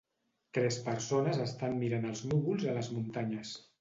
[0.57, 3.53] Tres persones estan mirant els núvols a les muntanyes.